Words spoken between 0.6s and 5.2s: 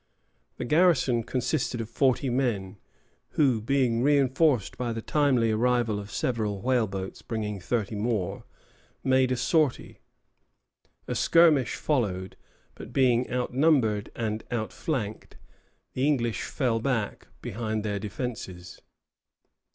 garrison consisted of forty men, who, being reinforced by the